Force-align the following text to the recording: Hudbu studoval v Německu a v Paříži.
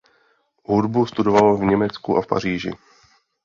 Hudbu 0.63 1.05
studoval 1.05 1.57
v 1.57 1.61
Německu 1.63 2.17
a 2.17 2.21
v 2.21 2.27
Paříži. 2.27 2.71